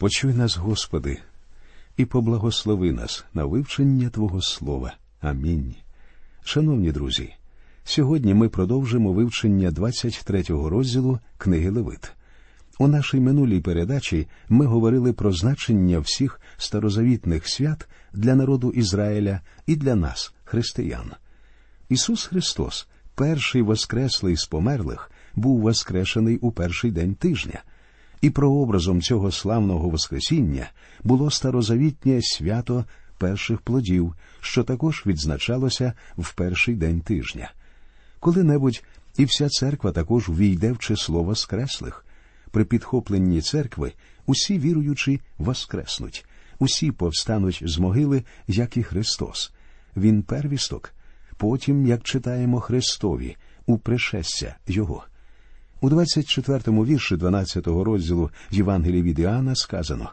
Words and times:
Почуй 0.00 0.34
нас, 0.34 0.56
Господи, 0.56 1.18
і 1.96 2.04
поблагослови 2.04 2.92
нас 2.92 3.24
на 3.34 3.44
вивчення 3.44 4.10
Твого 4.10 4.42
Слова. 4.42 4.94
Амінь. 5.20 5.74
Шановні 6.44 6.92
друзі, 6.92 7.34
сьогодні 7.84 8.34
ми 8.34 8.48
продовжимо 8.48 9.12
вивчення 9.12 9.70
23-го 9.70 10.70
розділу 10.70 11.18
книги 11.38 11.70
Левит. 11.70 12.12
У 12.78 12.88
нашій 12.88 13.20
минулій 13.20 13.60
передачі 13.60 14.26
ми 14.48 14.66
говорили 14.66 15.12
про 15.12 15.32
значення 15.32 15.98
всіх 15.98 16.40
старозавітних 16.56 17.48
свят 17.48 17.88
для 18.12 18.34
народу 18.34 18.70
Ізраїля 18.70 19.40
і 19.66 19.76
для 19.76 19.94
нас, 19.94 20.34
християн. 20.44 21.10
Ісус 21.88 22.26
Христос, 22.26 22.88
перший 23.14 23.62
воскреслий 23.62 24.36
з 24.36 24.44
померлих, 24.44 25.10
був 25.34 25.60
воскрешений 25.60 26.38
у 26.38 26.52
перший 26.52 26.90
день 26.90 27.14
тижня, 27.14 27.62
і 28.20 28.30
прообразом 28.30 29.02
цього 29.02 29.30
славного 29.30 29.88
Воскресіння 29.88 30.70
було 31.04 31.30
старозавітнє 31.30 32.20
свято 32.22 32.84
перших 33.18 33.60
плодів, 33.60 34.14
що 34.40 34.64
також 34.64 35.02
відзначалося 35.06 35.92
в 36.18 36.34
перший 36.34 36.74
день 36.74 37.00
тижня. 37.00 37.52
Коли-небудь 38.20 38.82
і 39.16 39.24
вся 39.24 39.48
церква 39.48 39.92
також 39.92 40.28
війде 40.28 40.72
в 40.72 40.78
число 40.78 41.22
воскреслих. 41.22 42.04
При 42.50 42.64
підхопленні 42.64 43.40
церкви 43.40 43.92
усі 44.26 44.58
віруючі 44.58 45.20
воскреснуть, 45.38 46.26
усі 46.58 46.92
повстануть 46.92 47.62
з 47.66 47.78
могили, 47.78 48.24
як 48.48 48.76
і 48.76 48.82
Христос. 48.82 49.52
Він 49.96 50.22
первісток, 50.22 50.92
потім, 51.36 51.86
як 51.86 52.02
читаємо 52.02 52.60
Христові, 52.60 53.36
у 53.66 53.78
пришестя 53.78 54.56
Його. 54.66 55.04
У 55.80 55.90
24-му 55.90 56.86
вірші 56.86 57.14
12-го 57.14 57.84
розділу 57.84 58.30
Євангелії 58.50 59.02
від 59.02 59.18
Іоанна 59.18 59.54
сказано 59.54 60.10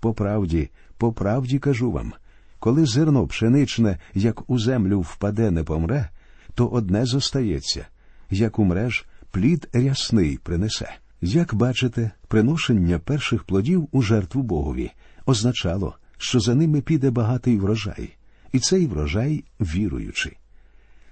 По 0.00 0.14
правді, 0.14 0.70
по 0.98 1.12
правді 1.12 1.58
кажу 1.58 1.92
вам, 1.92 2.12
коли 2.58 2.86
зерно 2.86 3.26
пшеничне, 3.26 3.98
як 4.14 4.50
у 4.50 4.58
землю 4.58 5.00
впаде, 5.00 5.50
не 5.50 5.64
помре, 5.64 6.08
то 6.54 6.66
одне 6.66 7.06
зостається, 7.06 7.86
як 8.30 8.58
умреш, 8.58 9.06
плід 9.30 9.68
рясний 9.72 10.38
принесе. 10.38 10.94
Як 11.20 11.54
бачите, 11.54 12.10
приношення 12.28 12.98
перших 12.98 13.44
плодів 13.44 13.88
у 13.92 14.02
жертву 14.02 14.42
Богові 14.42 14.90
означало, 15.26 15.96
що 16.18 16.40
за 16.40 16.54
ними 16.54 16.80
піде 16.80 17.10
багатий 17.10 17.58
врожай, 17.58 18.16
і 18.52 18.58
цей 18.58 18.86
врожай 18.86 19.44
віруючий. 19.60 20.36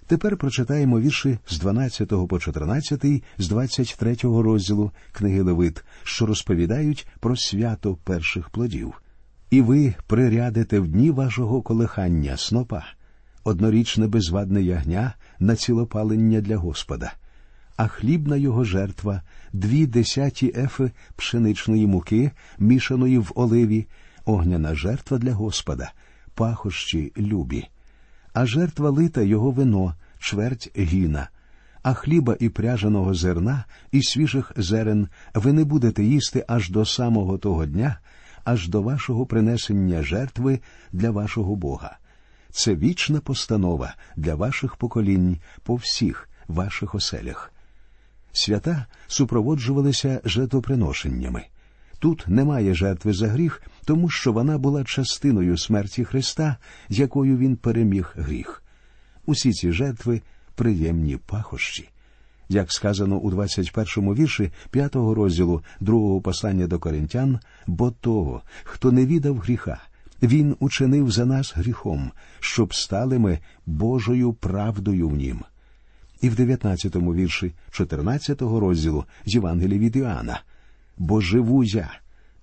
Тепер 0.06 0.36
прочитаємо 0.36 1.00
вірші 1.00 1.38
з 1.48 1.58
12 1.58 2.28
по 2.28 2.38
14, 2.38 3.04
з 3.38 3.48
23 3.48 4.16
розділу 4.22 4.90
книги 5.12 5.42
Левит, 5.42 5.84
що 6.02 6.26
розповідають 6.26 7.06
про 7.20 7.36
свято 7.36 7.98
перших 8.04 8.50
плодів. 8.50 9.02
І 9.50 9.60
ви 9.60 9.94
прирядите 10.06 10.80
в 10.80 10.88
дні 10.88 11.10
вашого 11.10 11.62
колихання 11.62 12.36
снопа, 12.36 12.84
однорічне 13.44 14.06
безвадне 14.06 14.62
ягня 14.62 15.14
на 15.38 15.56
цілопалення 15.56 16.40
для 16.40 16.56
Господа, 16.56 17.12
а 17.76 17.88
хлібна 17.88 18.36
його 18.36 18.64
жертва 18.64 19.22
дві 19.52 19.86
десяті 19.86 20.52
ефи 20.56 20.90
пшеничної 21.16 21.86
муки, 21.86 22.30
мішаної 22.58 23.18
в 23.18 23.32
оливі, 23.34 23.86
огняна 24.24 24.74
жертва 24.74 25.18
для 25.18 25.32
Господа, 25.32 25.92
пахощі 26.34 27.12
любі 27.16 27.68
а 28.36 28.46
жертва 28.46 28.90
лита 28.90 29.22
його 29.22 29.50
вино, 29.50 29.94
чверть 30.18 30.70
гіна, 30.78 31.28
а 31.82 31.94
хліба 31.94 32.36
і 32.40 32.48
пряженого 32.48 33.14
зерна 33.14 33.64
і 33.92 34.02
свіжих 34.02 34.52
зерен 34.56 35.08
ви 35.34 35.52
не 35.52 35.64
будете 35.64 36.04
їсти 36.04 36.44
аж 36.48 36.70
до 36.70 36.84
самого 36.84 37.38
того 37.38 37.66
дня, 37.66 37.98
аж 38.44 38.68
до 38.68 38.82
вашого 38.82 39.26
принесення 39.26 40.02
жертви 40.02 40.60
для 40.92 41.10
вашого 41.10 41.56
Бога. 41.56 41.98
Це 42.50 42.74
вічна 42.74 43.20
постанова 43.20 43.94
для 44.16 44.34
ваших 44.34 44.76
поколінь 44.76 45.38
по 45.62 45.74
всіх 45.74 46.28
ваших 46.48 46.94
оселях. 46.94 47.52
Свята 48.32 48.86
супроводжувалися 49.06 50.20
жертвоприношеннями. 50.24 51.44
Тут 51.98 52.24
немає 52.28 52.74
жертви 52.74 53.12
за 53.12 53.28
гріх, 53.28 53.62
тому 53.84 54.10
що 54.10 54.32
вона 54.32 54.58
була 54.58 54.84
частиною 54.84 55.58
смерті 55.58 56.04
Христа, 56.04 56.56
з 56.88 56.98
якою 56.98 57.38
він 57.38 57.56
переміг 57.56 58.14
гріх. 58.16 58.62
Усі 59.26 59.52
ці 59.52 59.72
жертви 59.72 60.22
приємні 60.54 61.16
пахощі. 61.16 61.88
Як 62.48 62.72
сказано 62.72 63.18
у 63.18 63.30
21-му 63.30 64.14
вірші 64.14 64.52
5-го 64.72 65.14
розділу 65.14 65.62
другого 65.80 66.20
послання 66.20 66.66
до 66.66 66.78
коринтян, 66.78 67.38
бо 67.66 67.90
того, 67.90 68.42
хто 68.64 68.92
не 68.92 69.06
віддав 69.06 69.38
гріха, 69.38 69.80
він 70.22 70.56
учинив 70.60 71.10
за 71.10 71.26
нас 71.26 71.52
гріхом, 71.56 72.12
щоб 72.40 72.74
стали 72.74 73.18
ми 73.18 73.38
Божою 73.66 74.32
правдою 74.32 75.08
в 75.08 75.16
нім. 75.16 75.40
І 76.20 76.28
в 76.28 76.34
19-му 76.34 77.14
вірші 77.14 77.54
14-го 77.72 78.60
розділу 78.60 79.04
Євангелії 79.24 79.78
від 79.78 79.96
Іоанна– 79.96 80.40
бо 80.98 81.20
живу 81.20 81.64
я, 81.64 81.90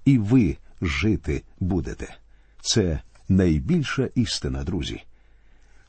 і 0.05 0.17
ви 0.17 0.57
жити 0.81 1.43
будете. 1.59 2.15
Це 2.61 2.99
найбільша 3.29 4.09
істина, 4.15 4.63
друзі. 4.63 5.03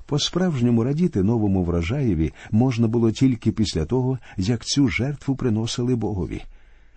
По 0.07 0.19
справжньому 0.19 0.85
радіти 0.85 1.23
новому 1.23 1.65
врожаєві 1.65 2.33
можна 2.51 2.89
було 2.89 3.11
тільки 3.13 3.53
після 3.53 3.85
того, 3.85 4.19
як 4.37 4.65
цю 4.65 4.89
жертву 4.89 5.37
приносили 5.37 5.95
Богові. 5.95 6.43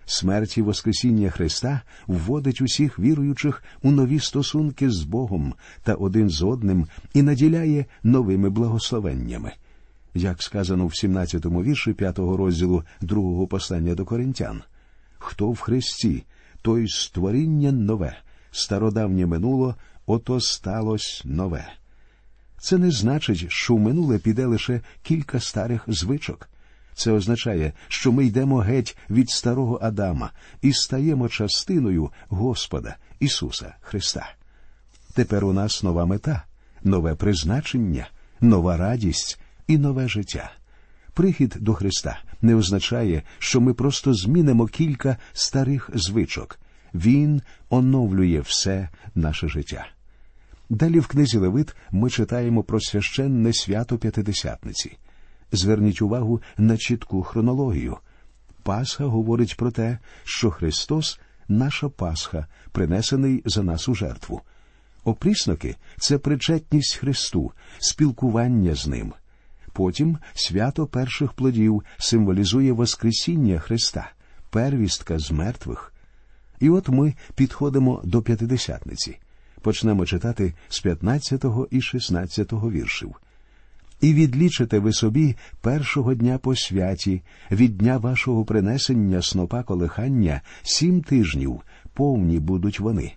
Смерть 0.06 0.58
і 0.58 0.62
Воскресіння 0.62 1.30
Христа 1.30 1.80
вводить 2.06 2.60
усіх 2.60 2.98
віруючих 2.98 3.62
у 3.82 3.90
нові 3.90 4.20
стосунки 4.20 4.90
з 4.90 5.02
Богом 5.02 5.54
та 5.82 5.94
один 5.94 6.30
з 6.30 6.42
одним 6.42 6.86
і 7.14 7.22
наділяє 7.22 7.86
новими 8.02 8.50
благословеннями. 8.50 9.52
Як 10.14 10.42
сказано 10.42 10.86
в 10.86 10.90
17-му 10.90 11.62
вірші 11.62 11.92
5-го 11.92 12.36
розділу 12.36 12.82
другого 13.00 13.46
послання 13.46 13.94
до 13.94 14.04
коринтян. 14.04 14.62
Хто 15.18 15.50
в 15.50 15.60
Христі, 15.60 16.24
той 16.62 16.88
створіння 16.88 17.72
нове, 17.72 18.18
стародавнє 18.50 19.26
минуло, 19.26 19.74
ото 20.06 20.40
сталось 20.40 21.22
нове. 21.24 21.72
Це 22.60 22.78
не 22.78 22.90
значить, 22.90 23.46
що 23.48 23.74
в 23.74 23.80
минуле 23.80 24.18
піде 24.18 24.46
лише 24.46 24.80
кілька 25.02 25.40
старих 25.40 25.84
звичок. 25.86 26.48
Це 26.94 27.12
означає, 27.12 27.72
що 27.88 28.12
ми 28.12 28.24
йдемо 28.24 28.58
геть 28.58 28.96
від 29.10 29.30
старого 29.30 29.78
Адама 29.82 30.30
і 30.62 30.72
стаємо 30.72 31.28
частиною 31.28 32.10
Господа 32.28 32.96
Ісуса 33.20 33.74
Христа. 33.80 34.30
Тепер 35.14 35.44
у 35.44 35.52
нас 35.52 35.82
нова 35.82 36.06
мета, 36.06 36.44
нове 36.84 37.14
призначення, 37.14 38.08
нова 38.40 38.76
радість 38.76 39.40
і 39.66 39.78
нове 39.78 40.08
життя. 40.08 40.52
Прихід 41.14 41.56
до 41.60 41.74
Христа 41.74 42.18
не 42.42 42.54
означає, 42.54 43.22
що 43.38 43.60
ми 43.60 43.74
просто 43.74 44.14
змінимо 44.14 44.66
кілька 44.66 45.16
старих 45.32 45.90
звичок. 45.94 46.58
Він 46.94 47.42
оновлює 47.68 48.40
все 48.40 48.88
наше 49.14 49.48
життя. 49.48 49.86
Далі 50.70 51.00
в 51.00 51.06
книзі 51.06 51.38
Левит 51.38 51.76
ми 51.90 52.10
читаємо 52.10 52.62
про 52.62 52.80
священне 52.80 53.52
свято 53.52 53.98
П'ятидесятниці. 53.98 54.96
Зверніть 55.52 56.02
увагу 56.02 56.42
на 56.58 56.76
чітку 56.76 57.22
хронологію. 57.22 57.96
Пасха 58.62 59.04
говорить 59.04 59.56
про 59.56 59.70
те, 59.70 59.98
що 60.24 60.50
Христос 60.50 61.20
наша 61.48 61.88
Пасха, 61.88 62.46
принесений 62.72 63.42
за 63.44 63.62
нас 63.62 63.88
у 63.88 63.94
жертву. 63.94 64.40
Опрісноки 65.04 65.76
це 65.98 66.18
причетність 66.18 66.96
Христу, 66.96 67.52
спілкування 67.78 68.74
з 68.74 68.86
Ним. 68.86 69.12
Потім 69.78 70.18
свято 70.34 70.86
перших 70.86 71.32
плодів 71.32 71.82
символізує 71.98 72.72
Воскресіння 72.72 73.58
Христа, 73.58 74.10
первістка 74.50 75.18
з 75.18 75.30
мертвих. 75.30 75.92
І 76.60 76.70
от 76.70 76.88
ми 76.88 77.14
підходимо 77.34 78.00
до 78.04 78.22
п'ятидесятниці. 78.22 79.18
Почнемо 79.60 80.06
читати 80.06 80.54
з 80.68 80.80
15 80.80 81.44
і 81.70 81.80
16 81.80 82.52
віршів. 82.52 83.16
І 84.00 84.14
відлічите 84.14 84.78
ви 84.78 84.92
собі 84.92 85.36
першого 85.60 86.14
дня 86.14 86.38
по 86.38 86.56
святі, 86.56 87.22
від 87.50 87.78
дня 87.78 87.98
вашого 87.98 88.44
принесення 88.44 89.22
снопа 89.22 89.62
колихання 89.62 90.40
сім 90.62 91.02
тижнів, 91.02 91.60
повні 91.94 92.38
будуть 92.38 92.80
вони 92.80 93.12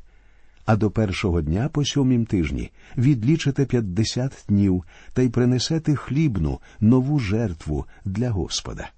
а 0.65 0.75
до 0.75 0.91
першого 0.91 1.41
дня 1.41 1.69
по 1.69 1.85
сьомім 1.85 2.25
тижні 2.25 2.71
відлічите 2.97 3.65
п'ятдесят 3.65 4.45
днів 4.47 4.83
та 5.13 5.21
й 5.21 5.29
принесете 5.29 5.95
хлібну 5.95 6.59
нову 6.79 7.19
жертву 7.19 7.85
для 8.05 8.29
Господа. 8.29 8.89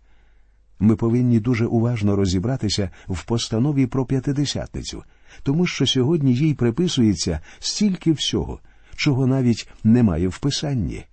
Ми 0.79 0.95
повинні 0.95 1.39
дуже 1.39 1.65
уважно 1.65 2.15
розібратися 2.15 2.89
в 3.07 3.23
постанові 3.23 3.87
про 3.87 4.05
п'ятидесятницю, 4.05 5.03
тому 5.43 5.67
що 5.67 5.87
сьогодні 5.87 6.35
їй 6.35 6.53
приписується 6.53 7.39
стільки 7.59 8.11
всього, 8.11 8.59
чого 8.95 9.27
навіть 9.27 9.69
немає 9.83 10.27
в 10.27 10.39
писанні. 10.39 11.05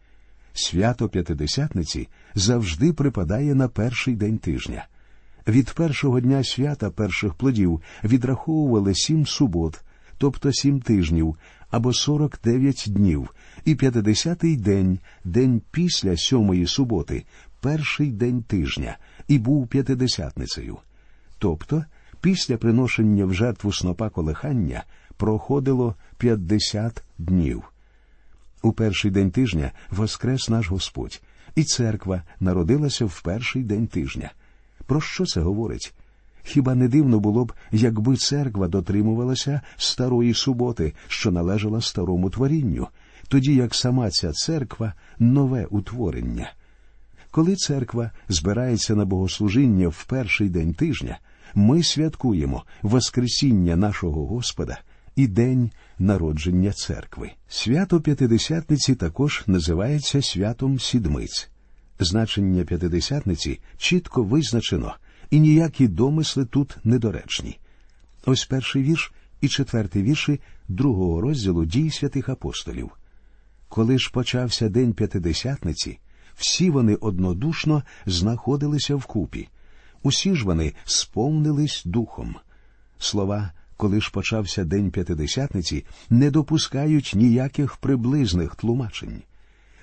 Свято 0.52 1.08
П'ятидесятниці 1.08 2.08
завжди 2.34 2.92
припадає 2.92 3.54
на 3.54 3.68
перший 3.68 4.16
день 4.16 4.38
тижня. 4.38 4.86
Від 5.48 5.70
першого 5.70 6.20
дня 6.20 6.44
свята 6.44 6.90
перших 6.90 7.34
плодів 7.34 7.82
відраховували 8.04 8.94
сім 8.94 9.26
субот, 9.26 9.82
тобто 10.20 10.52
сім 10.52 10.80
тижнів 10.80 11.36
або 11.70 11.92
сорок 11.92 12.38
дев'ять 12.44 12.84
днів, 12.86 13.34
і 13.64 13.74
п'ятидесятий 13.74 14.56
день, 14.56 14.98
день 15.24 15.62
після 15.70 16.16
сьомої 16.16 16.66
суботи, 16.66 17.24
перший 17.60 18.12
день 18.12 18.42
тижня, 18.42 18.98
і 19.28 19.38
був 19.38 19.68
п'ятидесятницею. 19.68 20.78
Тобто, 21.38 21.84
після 22.20 22.56
приношення 22.56 23.24
в 23.24 23.34
жертву 23.34 23.72
снопа 23.72 24.08
колихання 24.08 24.84
проходило 25.16 25.94
п'ятдесят 26.18 27.02
днів. 27.18 27.62
У 28.62 28.72
перший 28.72 29.10
день 29.10 29.30
тижня 29.30 29.72
воскрес 29.90 30.48
наш 30.48 30.70
Господь, 30.70 31.22
і 31.54 31.64
церква 31.64 32.22
народилася 32.40 33.04
в 33.04 33.22
перший 33.22 33.62
день 33.64 33.86
тижня. 33.86 34.30
Про 34.86 35.00
що 35.00 35.24
це 35.26 35.40
говорить? 35.40 35.94
Хіба 36.42 36.74
не 36.74 36.88
дивно 36.88 37.20
було 37.20 37.44
б, 37.44 37.52
якби 37.72 38.16
церква 38.16 38.68
дотримувалася 38.68 39.60
старої 39.76 40.34
суботи, 40.34 40.92
що 41.08 41.30
належала 41.30 41.80
старому 41.80 42.30
творінню, 42.30 42.88
тоді 43.28 43.54
як 43.54 43.74
сама 43.74 44.10
ця 44.10 44.32
церква 44.32 44.94
нове 45.18 45.66
утворення. 45.70 46.52
Коли 47.30 47.54
церква 47.54 48.10
збирається 48.28 48.94
на 48.94 49.04
богослужіння 49.04 49.88
в 49.88 50.04
перший 50.04 50.48
день 50.48 50.74
тижня, 50.74 51.18
ми 51.54 51.82
святкуємо 51.82 52.64
Воскресіння 52.82 53.76
нашого 53.76 54.26
Господа 54.26 54.78
і 55.16 55.26
День 55.26 55.70
народження 55.98 56.72
церкви. 56.72 57.30
Свято 57.48 58.00
П'ятидесятниці 58.00 58.94
також 58.94 59.44
називається 59.46 60.22
святом 60.22 60.80
Сідмиць. 60.80 61.50
Значення 62.00 62.64
п'ятидесятниці 62.64 63.60
чітко 63.78 64.22
визначено, 64.22 64.94
і 65.30 65.40
ніякі 65.40 65.88
домисли 65.88 66.44
тут 66.44 66.76
недоречні. 66.84 67.58
Ось 68.26 68.44
перший 68.44 68.82
вірш 68.82 69.12
і 69.40 69.48
четвертий 69.48 70.02
вірші 70.02 70.40
другого 70.68 71.20
розділу 71.20 71.64
дій 71.64 71.90
святих 71.90 72.28
апостолів. 72.28 72.90
Коли 73.68 73.98
ж 73.98 74.10
почався 74.12 74.68
день 74.68 74.92
п'ятидесятниці, 74.92 75.98
всі 76.34 76.70
вони 76.70 76.94
однодушно 76.94 77.82
знаходилися 78.06 78.96
вкупі. 78.96 79.48
Усі 80.02 80.34
ж 80.34 80.44
вони 80.44 80.72
сповнились 80.84 81.82
духом. 81.84 82.36
Слова, 82.98 83.52
коли 83.76 84.00
ж 84.00 84.10
почався 84.12 84.64
день 84.64 84.90
п'ятидесятниці, 84.90 85.84
не 86.10 86.30
допускають 86.30 87.12
ніяких 87.14 87.76
приблизних 87.76 88.54
тлумачень. 88.54 89.22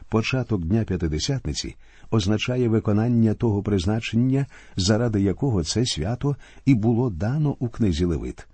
Початок 0.09 0.65
Дня 0.65 0.83
П'ятидесятниці 0.83 1.75
означає 2.11 2.69
виконання 2.69 3.33
того 3.33 3.63
призначення, 3.63 4.45
заради 4.75 5.21
якого 5.21 5.63
це 5.63 5.85
свято 5.85 6.35
і 6.65 6.73
було 6.73 7.09
дано 7.09 7.55
у 7.59 7.69
книзі 7.69 8.05
Левит. 8.05 8.47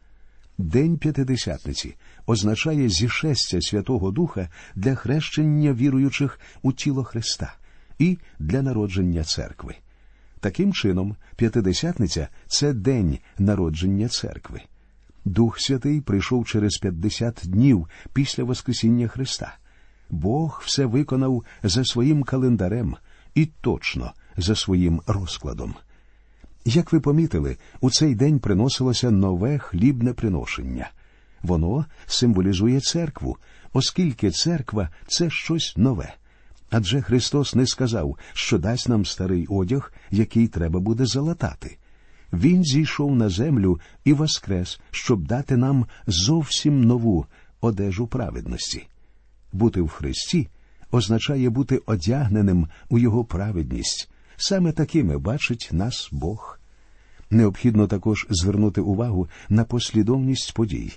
День 0.58 0.98
П'ятидесятниці 0.98 1.96
означає 2.26 2.90
зішестя 2.90 3.62
Святого 3.62 4.12
Духа 4.12 4.50
для 4.76 4.96
хрещення 4.96 5.74
віруючих 5.74 6.40
у 6.62 6.74
тіло 6.74 7.04
Христа 7.04 7.54
і 8.00 8.18
для 8.40 8.62
народження 8.62 9.24
церкви. 9.24 9.76
Таким 10.40 10.74
чином, 10.74 11.16
П'ятидесятниця 11.36 12.28
це 12.48 12.74
день 12.74 13.18
народження 13.38 14.08
церкви. 14.08 14.62
Дух 15.26 15.60
Святий 15.60 16.02
прийшов 16.02 16.46
через 16.46 16.78
50 16.78 17.42
днів 17.44 17.88
після 18.14 18.44
Воскресіння 18.44 19.08
Христа. 19.08 19.58
Бог 20.13 20.62
все 20.65 20.86
виконав 20.86 21.44
за 21.63 21.86
своїм 21.86 22.24
календарем 22.24 22.95
і 23.36 23.45
точно 23.45 24.13
за 24.38 24.56
своїм 24.56 25.01
розкладом. 25.07 25.74
Як 26.65 26.94
ви 26.94 27.00
помітили, 27.00 27.57
у 27.81 27.92
цей 27.92 28.15
день 28.15 28.39
приносилося 28.39 29.12
нове 29.12 29.57
хлібне 29.57 30.13
приношення. 30.13 30.92
Воно 31.42 31.86
символізує 32.06 32.80
церкву, 32.80 33.38
оскільки 33.74 34.31
церква 34.31 34.89
це 35.07 35.30
щось 35.30 35.74
нове. 35.77 36.13
Адже 36.69 37.01
Христос 37.01 37.56
не 37.56 37.68
сказав, 37.68 38.18
що 38.33 38.57
дасть 38.57 38.89
нам 38.89 39.06
старий 39.06 39.48
одяг, 39.50 39.94
який 40.12 40.48
треба 40.48 40.80
буде 40.80 41.06
залатати. 41.06 41.77
Він 42.33 42.63
зійшов 42.63 43.16
на 43.16 43.30
землю 43.30 43.80
і 44.04 44.13
воскрес, 44.13 44.80
щоб 44.92 45.27
дати 45.27 45.57
нам 45.57 45.86
зовсім 46.07 46.83
нову 46.83 47.25
одежу 47.62 48.07
праведності. 48.07 48.88
Бути 49.54 49.82
в 49.82 49.88
Христі 49.88 50.48
означає 50.92 51.50
бути 51.50 51.82
одягненим 51.86 52.68
у 52.90 53.00
Його 53.00 53.26
праведність. 53.26 54.10
Саме 54.38 54.72
такими 54.72 55.18
бачить 55.18 55.70
нас 55.72 56.10
Бог. 56.12 56.60
Необхідно 57.30 57.88
також 57.88 58.28
звернути 58.30 58.82
увагу 58.82 59.28
на 59.50 59.64
послідовність 59.64 60.54
подій. 60.54 60.92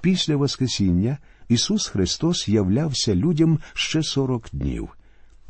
Після 0.00 0.36
Воскресіння 0.36 1.18
Ісус 1.48 1.86
Христос 1.86 2.48
являвся 2.48 3.14
людям 3.14 3.58
ще 3.74 4.02
сорок 4.02 4.48
днів. 4.52 4.88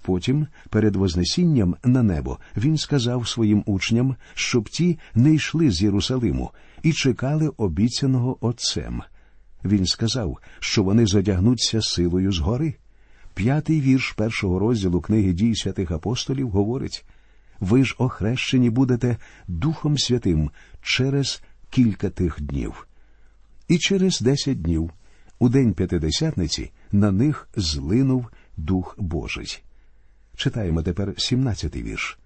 Потім, 0.02 0.46
перед 0.70 0.96
Вознесінням 0.96 1.76
на 1.84 2.02
небо, 2.02 2.38
Він 2.56 2.78
сказав 2.78 3.28
своїм 3.28 3.62
учням, 3.66 4.16
щоб 4.34 4.68
ті 4.68 4.98
не 5.14 5.34
йшли 5.34 5.70
з 5.70 5.82
Єрусалиму 5.82 6.50
і 6.82 6.92
чекали 6.92 7.48
обіцяного 7.48 8.36
Отцем. 8.40 9.02
Він 9.64 9.86
сказав, 9.86 10.38
що 10.60 10.82
вони 10.82 11.06
задягнуться 11.06 11.82
силою 11.82 12.32
згори. 12.32 12.74
П'ятий 13.34 13.80
вірш 13.80 14.12
першого 14.12 14.58
розділу 14.58 15.00
книги 15.00 15.32
дій 15.32 15.54
святих 15.54 15.90
апостолів 15.90 16.50
говорить 16.50 17.04
ви 17.62 17.84
ж 17.84 17.94
охрещені 17.98 18.70
будете 18.70 19.16
Духом 19.48 19.98
Святим 19.98 20.50
через 20.82 21.42
кілька 21.70 22.10
тих 22.10 22.40
днів. 22.40 22.86
І 23.68 23.78
через 23.78 24.20
десять 24.20 24.62
днів, 24.62 24.90
у 25.38 25.48
день 25.48 25.74
п'ятидесятниці, 25.74 26.70
на 26.92 27.10
них 27.12 27.48
злинув 27.56 28.26
Дух 28.56 28.94
Божий. 28.98 29.62
Читаємо 30.36 30.82
тепер 30.82 31.14
сімнадцятий 31.16 31.82
вірш. 31.82 32.18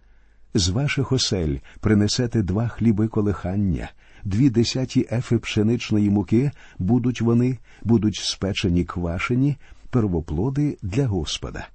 З 0.54 0.68
ваших 0.68 1.12
осель 1.12 1.56
принесете 1.80 2.42
два 2.42 2.68
хліби 2.68 3.08
колихання, 3.08 3.90
дві 4.26 4.50
десяті 4.50 5.08
ефи 5.12 5.38
пшеничної 5.38 6.10
муки 6.10 6.50
будуть 6.78 7.20
вони, 7.20 7.58
будуть 7.82 8.16
спечені 8.16 8.84
квашені, 8.84 9.56
первоплоди 9.90 10.78
для 10.82 11.06
Господа. 11.06 11.68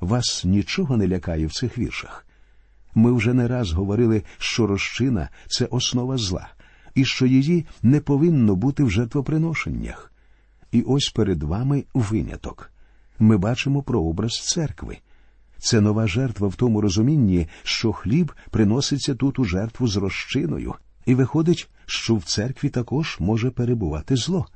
Вас 0.00 0.44
нічого 0.44 0.96
не 0.96 1.08
лякає 1.08 1.46
в 1.46 1.52
цих 1.52 1.78
віршах. 1.78 2.26
Ми 2.94 3.12
вже 3.12 3.34
не 3.34 3.48
раз 3.48 3.72
говорили, 3.72 4.22
що 4.38 4.66
розчина 4.66 5.28
це 5.48 5.64
основа 5.64 6.16
зла, 6.16 6.48
і 6.94 7.04
що 7.04 7.26
її 7.26 7.66
не 7.82 8.00
повинно 8.00 8.56
бути 8.56 8.84
в 8.84 8.90
жертвоприношеннях. 8.90 10.12
І 10.72 10.82
ось 10.82 11.08
перед 11.08 11.42
вами 11.42 11.84
виняток. 11.94 12.72
Ми 13.18 13.36
бачимо 13.36 13.82
прообраз 13.82 14.32
церкви. 14.32 14.98
Це 15.58 15.80
нова 15.80 16.06
жертва 16.06 16.48
в 16.48 16.54
тому 16.54 16.80
розумінні, 16.80 17.48
що 17.62 17.92
хліб 17.92 18.32
приноситься 18.50 19.14
тут 19.14 19.38
у 19.38 19.44
жертву 19.44 19.88
з 19.88 19.96
розчиною, 19.96 20.74
і 21.06 21.14
виходить, 21.14 21.68
що 21.86 22.14
в 22.14 22.24
церкві 22.24 22.68
також 22.68 23.16
може 23.20 23.50
перебувати 23.50 24.16
зло. 24.16 24.46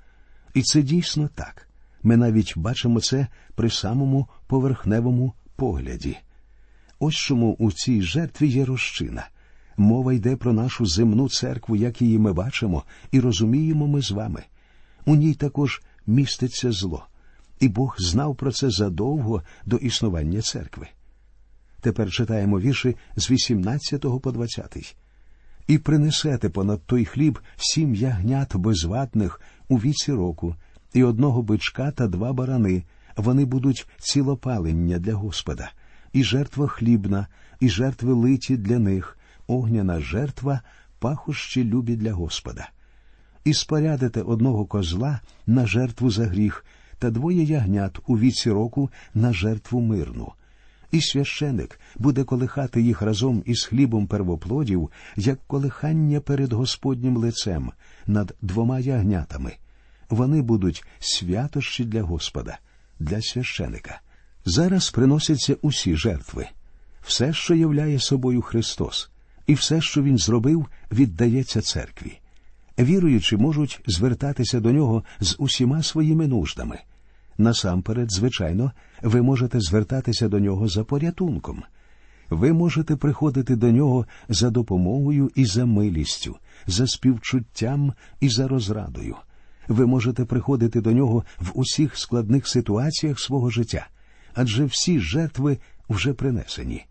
І 0.55 0.63
це 0.63 0.83
дійсно 0.83 1.29
так. 1.35 1.69
Ми 2.03 2.17
навіть 2.17 2.59
бачимо 2.59 3.01
це 3.01 3.27
при 3.55 3.71
самому 3.71 4.29
поверхневому 4.47 5.33
погляді. 5.57 6.17
Ось 6.99 7.15
чому 7.15 7.57
у 7.59 7.73
цій 7.73 8.03
жертві 8.03 8.49
є 8.49 8.65
розчина. 8.65 9.29
Мова 9.77 10.13
йде 10.13 10.37
про 10.37 10.53
нашу 10.53 10.87
земну 10.87 11.29
церкву, 11.29 11.77
як 11.77 12.03
її 12.03 12.19
ми 12.19 12.33
бачимо, 12.33 12.85
і 13.11 13.21
розуміємо 13.21 13.87
ми 13.87 14.03
з 14.03 14.11
вами. 14.11 14.43
У 15.07 15.15
ній 15.15 15.35
також 15.35 15.83
міститься 16.07 16.73
зло, 16.73 17.07
і 17.61 17.69
Бог 17.69 17.97
знав 17.99 18.37
про 18.37 18.53
це 18.53 18.71
задовго 18.71 19.43
до 19.67 19.77
існування 19.77 20.41
церкви. 20.41 20.89
Тепер 21.81 22.11
читаємо 22.11 22.61
вірші 22.61 22.97
з 23.17 23.31
18 23.31 24.01
по 24.23 24.33
20. 24.33 24.97
І 25.67 25.79
принесете 25.79 26.49
понад 26.49 26.81
той 26.87 27.05
хліб 27.05 27.39
сім 27.57 27.95
ягнят 27.95 28.57
безвадних 28.57 29.41
у 29.69 29.77
віці 29.77 30.13
року, 30.13 30.55
і 30.93 31.05
одного 31.05 31.43
бичка 31.43 31.91
та 31.91 32.07
два 32.07 32.33
барани. 32.33 32.85
Вони 33.17 33.45
будуть 33.45 33.87
цілопалення 33.99 34.99
для 34.99 35.15
Господа, 35.15 35.71
і 36.13 36.25
жертва 36.25 36.69
хлібна, 36.69 37.27
і 37.61 37.69
жертви 37.69 38.13
литі 38.13 38.57
для 38.57 38.79
них, 38.79 39.19
огняна 39.47 40.01
жертва, 40.01 40.61
пахощі 40.99 41.65
любі 41.65 41.97
для 41.97 42.13
Господа. 42.13 42.71
І 43.45 43.55
спорядите 43.55 44.23
одного 44.23 44.65
козла 44.67 45.21
на 45.47 45.67
жертву 45.67 46.11
за 46.11 46.27
гріх, 46.27 46.65
та 46.99 47.11
двоє 47.11 47.43
ягнят 47.43 47.99
у 48.07 48.19
віці 48.19 48.51
року 48.51 48.91
на 49.15 49.33
жертву 49.33 49.81
мирну 49.81 50.33
і 50.91 51.01
священик 51.01 51.81
буде 51.99 52.25
колихати 52.25 52.83
їх 52.83 53.03
разом 53.03 53.43
із 53.47 53.65
хлібом 53.65 54.07
первоплодів, 54.07 54.91
як 55.17 55.39
колихання 55.47 56.21
перед 56.21 56.53
Господнім 56.53 57.17
лицем 57.17 57.73
над 58.07 58.35
двома 58.43 58.81
ягнятами. 58.81 59.57
Вони 60.11 60.43
будуть 60.43 60.85
святощі 60.99 61.85
для 61.85 62.03
Господа, 62.03 62.59
для 62.99 63.23
священика. 63.23 64.01
Зараз 64.45 64.91
приносяться 64.91 65.57
усі 65.63 65.97
жертви, 65.97 66.47
все, 67.07 67.33
що 67.33 67.55
являє 67.55 67.99
собою 67.99 68.43
Христос, 68.43 69.11
і 69.47 69.55
все, 69.55 69.81
що 69.81 70.03
він 70.03 70.19
зробив, 70.19 70.67
віддається 70.93 71.61
церкві. 71.61 72.19
Віруючі 72.79 73.37
можуть 73.37 73.81
звертатися 73.87 74.61
до 74.61 74.73
нього 74.73 75.05
з 75.21 75.37
усіма 75.39 75.83
своїми 75.83 76.27
нуждами. 76.27 76.79
Насамперед, 77.41 78.13
звичайно, 78.13 78.73
ви 79.03 79.23
можете 79.23 79.61
звертатися 79.61 80.29
до 80.29 80.39
нього 80.39 80.69
за 80.69 80.85
порятунком. 80.85 81.63
Ви 82.31 82.53
можете 82.53 82.97
приходити 82.97 83.57
до 83.57 83.71
нього 83.71 84.07
за 84.29 84.51
допомогою 84.51 85.31
і 85.35 85.45
за 85.45 85.67
милістю, 85.67 86.37
за 86.67 86.87
співчуттям 86.87 87.93
і 88.21 88.29
за 88.29 88.49
розрадою. 88.49 89.17
Ви 89.69 89.87
можете 89.87 90.25
приходити 90.25 90.81
до 90.81 90.93
нього 90.93 91.25
в 91.39 91.51
усіх 91.55 91.99
складних 91.99 92.49
ситуаціях 92.49 93.21
свого 93.21 93.51
життя, 93.51 93.87
адже 94.35 94.65
всі 94.65 95.01
жертви 95.01 95.59
вже 95.89 96.13
принесені. 96.13 96.85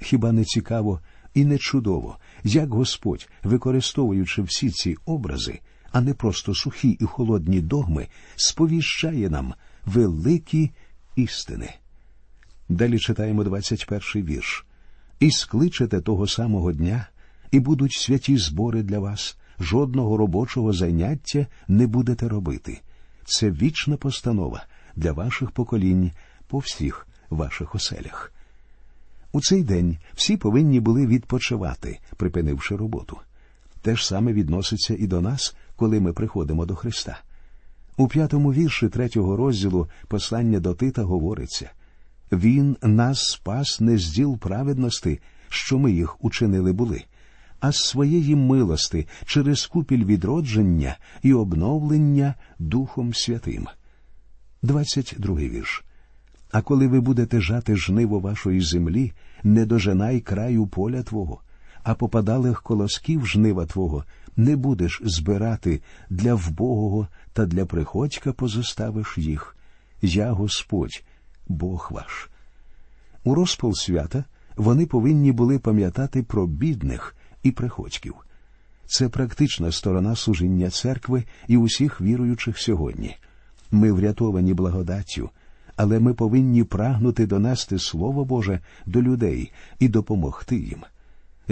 Хіба 0.00 0.32
не 0.32 0.44
цікаво 0.44 1.00
і 1.34 1.44
не 1.44 1.58
чудово, 1.58 2.18
як 2.44 2.74
Господь, 2.74 3.28
використовуючи 3.44 4.42
всі 4.42 4.70
ці 4.70 4.96
образи, 5.06 5.60
а 5.92 6.00
не 6.00 6.14
просто 6.14 6.54
сухі 6.54 6.90
і 6.90 7.04
холодні 7.04 7.60
догми, 7.60 8.08
сповіщає 8.36 9.30
нам 9.30 9.54
великі 9.86 10.70
істини. 11.16 11.74
Далі 12.68 12.98
читаємо 12.98 13.42
21-й 13.42 14.22
вірш. 14.22 14.66
І 15.20 15.30
скличете 15.30 16.00
того 16.00 16.26
самого 16.26 16.72
дня, 16.72 17.06
і 17.50 17.60
будуть 17.60 17.92
святі 17.92 18.38
збори 18.38 18.82
для 18.82 18.98
вас, 18.98 19.38
жодного 19.60 20.16
робочого 20.16 20.72
заняття 20.72 21.46
не 21.68 21.86
будете 21.86 22.28
робити. 22.28 22.80
Це 23.24 23.50
вічна 23.50 23.96
постанова 23.96 24.64
для 24.96 25.12
ваших 25.12 25.50
поколінь 25.50 26.12
по 26.46 26.58
всіх 26.58 27.06
ваших 27.30 27.74
оселях. 27.74 28.32
У 29.32 29.40
цей 29.40 29.64
день 29.64 29.98
всі 30.14 30.36
повинні 30.36 30.80
були 30.80 31.06
відпочивати, 31.06 31.98
припинивши 32.16 32.76
роботу. 32.76 33.18
Те 33.82 33.96
ж 33.96 34.06
саме 34.06 34.32
відноситься 34.32 34.94
і 34.98 35.06
до 35.06 35.20
нас, 35.20 35.56
коли 35.76 36.00
ми 36.00 36.12
приходимо 36.12 36.66
до 36.66 36.76
Христа. 36.76 37.20
У 38.00 38.08
п'ятому 38.08 38.52
вірші 38.52 38.88
третього 38.88 39.36
розділу 39.36 39.88
послання 40.08 40.60
до 40.60 40.74
Тита 40.74 41.02
говориться 41.02 41.70
Він 42.32 42.76
нас 42.82 43.22
спас 43.22 43.80
не 43.80 43.98
з 43.98 44.12
діл 44.12 44.38
праведності, 44.38 45.20
що 45.48 45.78
ми 45.78 45.92
їх 45.92 46.24
учинили 46.24 46.72
були, 46.72 47.04
а 47.60 47.72
з 47.72 47.76
своєї 47.76 48.36
милости 48.36 49.06
через 49.26 49.66
купіль 49.66 50.04
відродження 50.04 50.96
і 51.22 51.32
обновлення 51.32 52.34
Духом 52.58 53.14
Святим. 53.14 53.66
22 54.62 55.36
вірш. 55.36 55.84
А 56.52 56.62
коли 56.62 56.86
ви 56.86 57.00
будете 57.00 57.40
жати 57.40 57.76
жниво 57.76 58.18
вашої 58.18 58.60
землі, 58.60 59.12
не 59.42 59.66
дожинай 59.66 60.20
краю 60.20 60.66
поля 60.66 61.02
Твого, 61.02 61.40
а 61.82 61.94
попадалих 61.94 62.62
колосків 62.62 63.26
жнива 63.26 63.66
Твого 63.66 64.04
не 64.36 64.56
будеш 64.56 65.00
збирати 65.04 65.82
для 66.10 66.34
вбогого 66.34 67.08
та 67.32 67.46
для 67.46 67.66
приходька 67.66 68.32
позоставиш 68.32 69.18
їх. 69.18 69.56
Я 70.02 70.32
Господь, 70.32 71.04
Бог 71.48 71.88
ваш. 71.90 72.30
У 73.24 73.34
розпал 73.34 73.74
свята 73.74 74.24
вони 74.56 74.86
повинні 74.86 75.32
були 75.32 75.58
пам'ятати 75.58 76.22
про 76.22 76.46
бідних 76.46 77.16
і 77.42 77.50
приходьків. 77.50 78.14
Це 78.86 79.08
практична 79.08 79.72
сторона 79.72 80.16
служіння 80.16 80.70
церкви 80.70 81.24
і 81.48 81.56
усіх 81.56 82.00
віруючих 82.00 82.58
сьогодні. 82.58 83.16
Ми 83.70 83.92
врятовані 83.92 84.54
благодаттю, 84.54 85.30
але 85.76 86.00
ми 86.00 86.14
повинні 86.14 86.64
прагнути 86.64 87.26
донести 87.26 87.78
Слово 87.78 88.24
Боже 88.24 88.60
до 88.86 89.02
людей 89.02 89.52
і 89.78 89.88
допомогти 89.88 90.56
їм. 90.56 90.82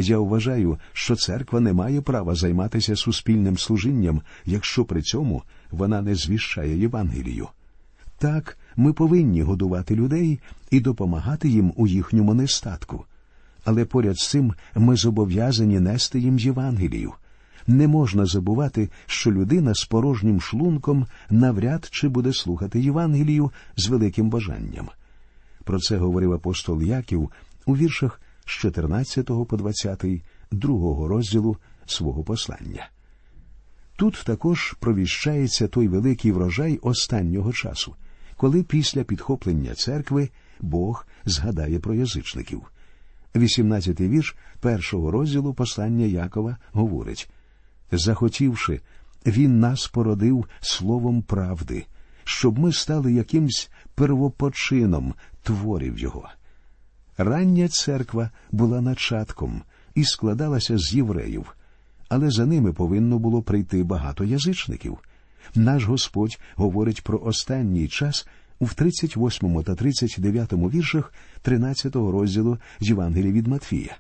Я 0.01 0.19
вважаю, 0.19 0.79
що 0.93 1.17
церква 1.17 1.61
не 1.61 1.73
має 1.73 2.01
права 2.01 2.35
займатися 2.35 2.97
суспільним 2.97 3.59
служінням, 3.59 4.21
якщо 4.45 4.85
при 4.85 5.03
цьому 5.03 5.43
вона 5.71 6.03
не 6.03 6.15
звіщає 6.15 6.79
Євангелію. 6.79 7.49
Так, 8.19 8.59
ми 8.77 8.93
повинні 8.93 9.43
годувати 9.43 9.95
людей 9.95 10.41
і 10.71 10.81
допомагати 10.81 11.49
їм 11.49 11.73
у 11.77 11.87
їхньому 11.87 12.35
нестатку. 12.35 13.05
Але 13.65 13.85
поряд 13.85 14.19
з 14.19 14.29
цим 14.29 14.55
ми 14.75 14.97
зобов'язані 14.97 15.81
нести 15.81 16.21
їм 16.21 16.39
Євангелію. 16.39 17.13
Не 17.67 17.89
можна 17.89 18.27
забувати, 18.27 18.89
що 19.07 19.33
людина 19.33 19.75
з 19.75 19.85
порожнім 19.85 20.41
шлунком 20.41 21.07
навряд 21.31 21.89
чи 21.91 22.09
буде 22.09 22.33
слухати 22.33 22.81
Євангелію 22.81 23.51
з 23.77 23.89
великим 23.89 24.31
бажанням. 24.31 24.89
Про 25.65 25.79
це 25.79 25.97
говорив 25.97 26.33
апостол 26.33 26.83
Яків 26.83 27.31
у 27.67 27.77
віршах 27.77 28.21
з 28.49 28.51
14 28.51 29.27
по 29.27 29.57
20 29.57 30.05
другого 30.51 31.09
розділу 31.09 31.57
свого 31.87 32.25
послання. 32.25 32.89
Тут 33.97 34.23
також 34.27 34.77
провіщається 34.81 35.69
той 35.69 35.89
великий 35.89 36.33
врожай 36.33 36.79
останнього 36.83 37.53
часу, 37.53 37.95
коли 38.37 38.63
після 38.63 39.05
підхоплення 39.05 39.75
церкви 39.75 40.29
Бог 40.61 41.07
згадає 41.25 41.79
про 41.79 41.95
язичників. 41.95 42.63
18-й 43.35 44.09
вірш 44.09 44.37
першого 44.61 45.11
розділу 45.11 45.55
послання 45.55 46.05
Якова 46.05 46.57
говорить 46.73 47.31
захотівши, 47.93 48.81
він 49.27 49.61
нас 49.61 49.87
породив 49.87 50.47
словом 50.61 51.23
правди, 51.23 51.87
щоб 52.25 52.59
ми 52.59 52.73
стали 52.73 53.13
якимсь 53.13 53.71
первопочином 53.95 55.15
творів 55.43 55.99
його. 55.99 56.29
Рання 57.19 57.69
церква 57.69 58.31
була 58.51 58.81
начатком 58.81 59.63
і 59.95 60.05
складалася 60.05 60.79
з 60.79 60.95
євреїв, 60.95 61.57
але 62.09 62.31
за 62.31 62.47
ними 62.47 62.73
повинно 62.73 63.19
було 63.19 63.43
прийти 63.43 63.85
багато 63.85 64.25
язичників. 64.25 64.99
Наш 65.55 65.85
Господь 65.85 66.39
говорить 66.55 67.03
про 67.03 67.21
останній 67.21 67.89
час 67.89 68.29
у 68.59 68.67
38 68.67 69.63
та 69.63 69.75
39 69.75 70.53
віршах 70.53 71.13
13 71.43 71.97
розділу 71.97 72.59
Євангелія 72.81 73.33
від 73.33 73.47
Матфія. 73.47 73.97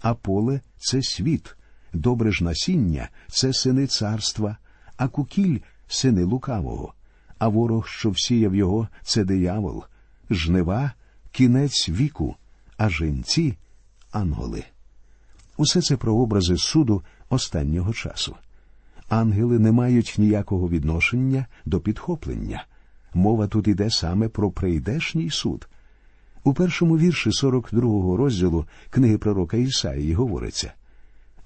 А 0.00 0.14
поле 0.14 0.60
це 0.78 1.02
світ, 1.02 1.56
добре 1.92 2.32
ж 2.32 2.44
насіння 2.44 3.08
це 3.28 3.52
сини 3.52 3.86
царства, 3.86 4.56
а 4.96 5.08
кукіль 5.08 5.58
сини 5.88 6.24
лукавого, 6.24 6.94
а 7.38 7.48
ворог, 7.48 7.88
що 7.88 8.10
всіяв 8.10 8.54
його, 8.54 8.88
це 9.02 9.24
диявол, 9.24 9.84
жнива 10.30 10.92
кінець 11.34 11.88
віку, 11.88 12.36
а 12.76 12.90
жінці 12.90 13.54
анголи. 14.10 14.64
Усе 15.56 15.82
це 15.82 15.96
прообрази 15.96 16.56
суду 16.56 17.02
останнього 17.28 17.92
часу. 17.92 18.36
Ангели 19.08 19.58
не 19.58 19.72
мають 19.72 20.14
ніякого 20.18 20.68
відношення 20.68 21.46
до 21.64 21.80
підхоплення. 21.80 22.64
Мова 23.14 23.46
тут 23.46 23.68
іде 23.68 23.90
саме 23.90 24.28
про 24.28 24.50
прийдешній 24.50 25.30
суд. 25.30 25.68
У 26.44 26.54
першому 26.54 26.98
вірші 26.98 27.30
42-го 27.30 28.16
розділу 28.16 28.66
книги 28.90 29.18
пророка 29.18 29.56
Ісаї 29.56 30.14
говориться 30.14 30.72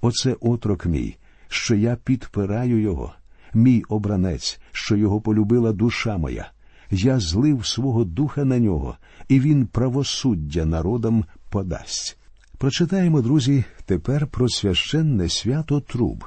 Оце 0.01 0.37
отрок 0.41 0.87
мій, 0.87 1.17
що 1.49 1.75
я 1.75 1.97
підпираю 1.97 2.81
його, 2.81 3.13
мій 3.55 3.83
обранець, 3.89 4.61
що 4.73 4.97
його 4.97 5.21
полюбила 5.21 5.73
душа 5.73 6.19
моя. 6.19 6.51
Я 6.91 7.21
злив 7.21 7.67
свого 7.67 8.05
духа 8.05 8.45
на 8.45 8.59
нього, 8.59 8.97
і 9.29 9.41
він 9.41 9.67
правосуддя 9.67 10.65
народам 10.65 11.25
подасть. 11.51 12.19
Прочитаємо, 12.59 13.23
друзі, 13.23 13.65
тепер 13.85 14.27
про 14.27 14.49
священне 14.49 15.29
свято 15.29 15.81
Труб, 15.81 16.25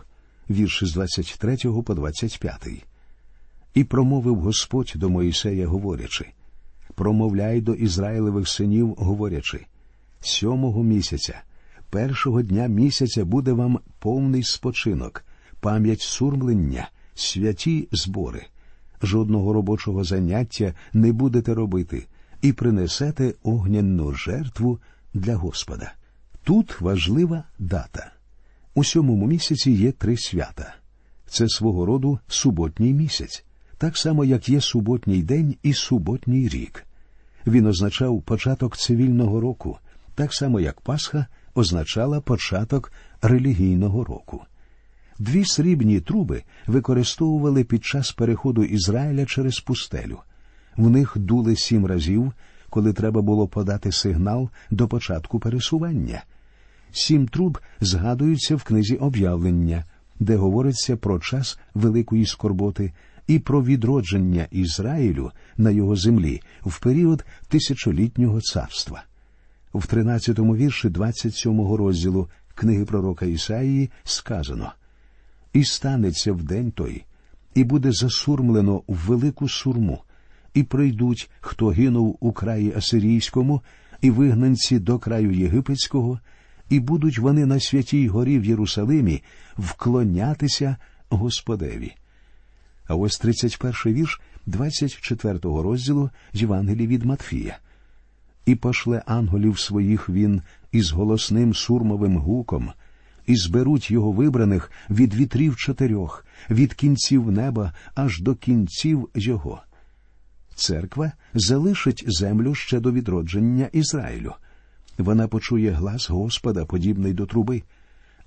вірші 0.49 0.85
з 0.85 0.93
23 0.93 1.57
по 1.85 1.93
25. 1.93 2.67
І 3.73 3.83
промовив 3.83 4.35
Господь 4.35 4.93
до 4.95 5.09
Моїсея, 5.09 5.67
говорячи 5.67 6.25
промовляй 7.01 7.61
до 7.61 7.73
Ізраїлевих 7.73 8.47
синів, 8.47 8.95
говорячи 8.97 9.65
сьомого 10.19 10.83
місяця, 10.83 11.41
першого 11.89 12.41
дня 12.41 12.67
місяця 12.67 13.25
буде 13.25 13.53
вам 13.53 13.79
повний 13.99 14.43
спочинок, 14.43 15.25
пам'ять 15.59 16.01
сурмлення, 16.01 16.89
святі 17.15 17.87
збори. 17.91 18.45
Жодного 19.03 19.53
робочого 19.53 20.03
заняття 20.03 20.73
не 20.93 21.11
будете 21.11 21.53
робити 21.53 22.07
і 22.41 22.53
принесете 22.53 23.33
огняну 23.43 24.11
жертву 24.11 24.79
для 25.13 25.35
Господа. 25.35 25.93
Тут 26.43 26.81
важлива 26.81 27.43
дата. 27.59 28.11
У 28.75 28.83
сьомому 28.83 29.27
місяці 29.27 29.71
є 29.71 29.91
три 29.91 30.17
свята. 30.17 30.75
Це 31.27 31.49
свого 31.49 31.85
роду 31.85 32.19
суботній 32.27 32.93
місяць, 32.93 33.45
так 33.77 33.97
само, 33.97 34.25
як 34.25 34.49
є 34.49 34.61
суботній 34.61 35.23
день 35.23 35.55
і 35.63 35.73
суботній 35.73 36.47
рік. 36.47 36.85
Він 37.47 37.65
означав 37.65 38.21
початок 38.21 38.77
цивільного 38.77 39.41
року, 39.41 39.77
так 40.15 40.33
само 40.33 40.59
як 40.59 40.81
Пасха 40.81 41.25
означала 41.55 42.21
початок 42.21 42.91
релігійного 43.21 44.03
року. 44.03 44.41
Дві 45.21 45.45
срібні 45.45 45.99
труби 45.99 46.43
використовували 46.67 47.63
під 47.63 47.85
час 47.85 48.11
переходу 48.11 48.63
Ізраїля 48.63 49.25
через 49.25 49.59
пустелю. 49.59 50.19
В 50.77 50.89
них 50.89 51.13
дули 51.15 51.55
сім 51.55 51.85
разів, 51.85 52.33
коли 52.69 52.93
треба 52.93 53.21
було 53.21 53.47
подати 53.47 53.91
сигнал 53.91 54.49
до 54.71 54.87
початку 54.87 55.39
пересування. 55.39 56.23
Сім 56.91 57.27
труб 57.27 57.59
згадуються 57.81 58.55
в 58.55 58.63
книзі 58.63 58.95
об'явлення, 58.95 59.85
де 60.19 60.35
говориться 60.35 60.97
про 60.97 61.19
час 61.19 61.59
великої 61.73 62.25
скорботи 62.25 62.93
і 63.27 63.39
про 63.39 63.63
відродження 63.63 64.47
Ізраїлю 64.51 65.31
на 65.57 65.71
його 65.71 65.95
землі 65.95 66.41
в 66.61 66.79
період 66.79 67.25
тисячолітнього 67.47 68.41
царства. 68.41 69.03
В 69.73 69.85
13-му 69.85 70.55
вірші 70.55 70.87
27-го 70.87 71.77
розділу 71.77 72.29
книги 72.55 72.85
пророка 72.85 73.25
Ісаїї 73.25 73.89
сказано 74.03 74.71
І 75.53 75.63
станеться 75.63 76.33
в 76.33 76.43
день 76.43 76.71
той, 76.71 77.03
і 77.55 77.63
буде 77.63 77.91
засурмлено 77.91 78.83
в 78.87 78.95
велику 78.95 79.49
сурму, 79.49 79.99
і 80.53 80.63
прийдуть, 80.63 81.29
хто 81.39 81.67
гинув 81.67 82.17
у 82.19 82.31
краї 82.31 82.73
Асирійському, 82.75 83.61
і 84.01 84.11
вигнанці 84.11 84.79
до 84.79 84.99
краю 84.99 85.31
Єгипетського, 85.31 86.19
і 86.69 86.79
будуть 86.79 87.19
вони 87.19 87.45
на 87.45 87.59
святій 87.59 88.07
горі 88.07 88.39
в 88.39 88.45
Єрусалимі 88.45 89.23
вклонятися 89.57 90.77
Господеві. 91.09 91.95
А 92.87 92.95
ось 92.95 93.17
31 93.17 93.73
вірш 93.85 94.21
24 94.45 95.39
розділу 95.43 96.09
Євангелії 96.33 96.87
від 96.87 97.05
Матфія. 97.05 97.57
І 98.45 98.55
пошле 98.55 99.03
ангелів 99.05 99.59
своїх 99.59 100.09
він 100.09 100.41
із 100.71 100.91
голосним 100.91 101.53
сурмовим 101.53 102.17
гуком, 102.17 102.71
і 103.31 103.35
зберуть 103.35 103.91
його 103.91 104.11
вибраних 104.11 104.71
від 104.89 105.13
вітрів 105.13 105.55
чотирьох, 105.55 106.25
від 106.49 106.73
кінців 106.73 107.31
неба 107.31 107.73
аж 107.95 108.19
до 108.19 108.35
кінців 108.35 109.09
його. 109.15 109.61
Церква 110.55 111.11
залишить 111.33 112.03
землю 112.07 112.55
ще 112.55 112.79
до 112.79 112.91
відродження 112.91 113.69
Ізраїлю. 113.71 114.33
Вона 114.97 115.27
почує 115.27 115.71
глас 115.71 116.09
Господа, 116.09 116.65
подібний 116.65 117.13
до 117.13 117.25
труби, 117.25 117.63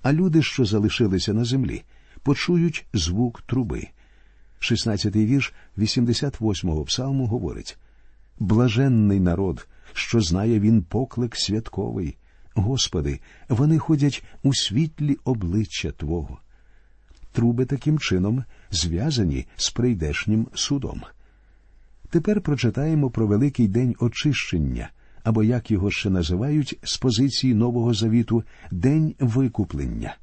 а 0.02 0.12
люди, 0.12 0.42
що 0.42 0.64
залишилися 0.64 1.32
на 1.32 1.44
землі, 1.44 1.82
почують 2.23 2.87
звук 2.94 3.42
труби. 3.42 3.88
16-й 4.61 5.26
вірш 5.26 5.54
88-го 5.78 6.84
псалму 6.84 7.26
говорить 7.26 7.78
Блаженний 8.38 9.20
народ, 9.20 9.68
що 9.92 10.20
знає 10.20 10.61
він 10.61 10.82
поклик 10.82 11.37
святковий. 11.37 12.16
Господи, 12.54 13.20
вони 13.49 13.78
ходять 13.78 14.25
у 14.42 14.54
світлі 14.54 15.16
обличчя 15.25 15.90
Твого. 15.90 16.38
Труби 17.32 17.66
таким 17.66 17.99
чином 17.99 18.44
зв'язані 18.70 19.46
з 19.56 19.70
прийдешнім 19.70 20.46
судом. 20.54 21.02
Тепер 22.11 22.40
прочитаємо 22.40 23.11
про 23.11 23.26
великий 23.26 23.68
день 23.68 23.94
очищення, 23.99 24.90
або 25.23 25.42
як 25.42 25.70
його 25.70 25.90
ще 25.90 26.11
називають 26.11 26.78
з 26.82 26.96
позиції 26.96 27.54
Нового 27.54 27.94
Завіту 27.94 28.44
День 28.70 29.14
викуплення. 29.18 30.16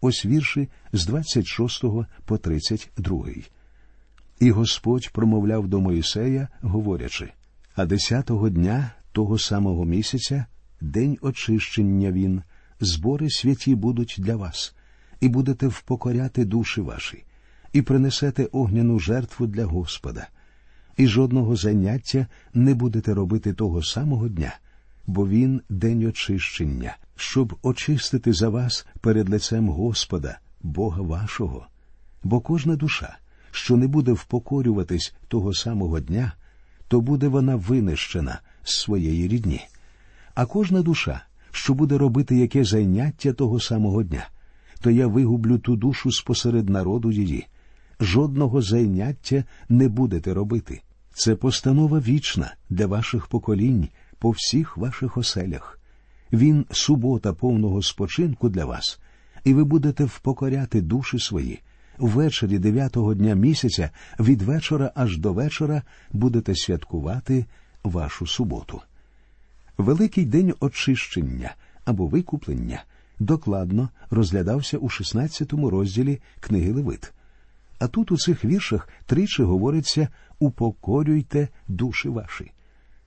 Ось 0.00 0.26
вірші 0.26 0.68
з 0.92 1.06
26 1.06 1.84
по 2.24 2.38
32. 2.38 3.26
І 4.40 4.50
Господь 4.50 5.10
промовляв 5.12 5.68
до 5.68 5.80
Моїсея, 5.80 6.48
говорячи 6.60 7.30
а 7.78 7.86
десятого 7.86 8.48
дня 8.48 8.90
того 9.12 9.38
самого 9.38 9.84
місяця, 9.84 10.46
день 10.80 11.18
очищення 11.20 12.12
він, 12.12 12.42
збори 12.80 13.30
святі 13.30 13.74
будуть 13.74 14.16
для 14.18 14.36
вас, 14.36 14.74
і 15.20 15.28
будете 15.28 15.66
впокоряти 15.66 16.44
душі 16.44 16.80
ваші, 16.80 17.24
і 17.72 17.82
принесете 17.82 18.44
огняну 18.44 18.98
жертву 18.98 19.46
для 19.46 19.64
Господа, 19.64 20.28
і 20.96 21.06
жодного 21.06 21.56
заняття 21.56 22.26
не 22.54 22.74
будете 22.74 23.14
робити 23.14 23.52
того 23.52 23.82
самого 23.82 24.28
дня, 24.28 24.58
бо 25.06 25.28
він 25.28 25.62
день 25.68 26.04
очищення, 26.04 26.96
щоб 27.16 27.58
очистити 27.62 28.32
за 28.32 28.48
вас 28.48 28.86
перед 29.00 29.28
лицем 29.28 29.68
Господа, 29.68 30.38
Бога 30.62 31.02
вашого. 31.02 31.66
Бо 32.22 32.40
кожна 32.40 32.76
душа, 32.76 33.16
що 33.50 33.76
не 33.76 33.86
буде 33.86 34.12
впокорюватись 34.12 35.14
того 35.28 35.54
самого 35.54 36.00
дня, 36.00 36.32
то 36.88 37.00
буде 37.00 37.28
вона 37.28 37.56
винищена 37.56 38.40
з 38.62 38.80
своєї 38.80 39.28
рідні. 39.28 39.66
А 40.38 40.46
кожна 40.46 40.82
душа, 40.82 41.20
що 41.50 41.74
буде 41.74 41.98
робити 41.98 42.36
яке 42.36 42.64
заняття 42.64 43.32
того 43.32 43.60
самого 43.60 44.02
дня, 44.02 44.28
то 44.80 44.90
я 44.90 45.06
вигублю 45.06 45.58
ту 45.58 45.76
душу 45.76 46.12
спосеред 46.12 46.68
народу 46.68 47.10
її. 47.10 47.46
Жодного 48.00 48.62
зайняття 48.62 49.44
не 49.68 49.88
будете 49.88 50.34
робити. 50.34 50.82
Це 51.14 51.34
постанова 51.34 51.98
вічна 51.98 52.54
для 52.70 52.86
ваших 52.86 53.26
поколінь 53.26 53.88
по 54.18 54.30
всіх 54.30 54.76
ваших 54.76 55.16
оселях. 55.16 55.80
Він 56.32 56.66
субота 56.70 57.32
повного 57.32 57.82
спочинку 57.82 58.48
для 58.48 58.64
вас, 58.64 59.00
і 59.44 59.54
ви 59.54 59.64
будете 59.64 60.04
впокоряти 60.04 60.80
душі 60.80 61.18
свої. 61.18 61.60
Ввечері 61.98 62.58
дев'ятого 62.58 63.14
дня 63.14 63.34
місяця 63.34 63.90
від 64.20 64.42
вечора 64.42 64.92
аж 64.94 65.18
до 65.18 65.32
вечора 65.32 65.82
будете 66.12 66.54
святкувати 66.54 67.46
вашу 67.84 68.26
суботу. 68.26 68.80
Великий 69.78 70.24
день 70.24 70.54
очищення 70.60 71.54
або 71.84 72.06
викуплення 72.06 72.84
докладно 73.18 73.88
розглядався 74.10 74.78
у 74.78 74.88
16 74.88 75.52
розділі 75.52 76.20
книги 76.40 76.72
Левит. 76.72 77.12
А 77.78 77.88
тут 77.88 78.12
у 78.12 78.16
цих 78.16 78.44
віршах 78.44 78.88
тричі 79.06 79.42
говориться 79.42 80.08
упокорюйте 80.38 81.48
душі 81.68 82.08
ваші. 82.08 82.50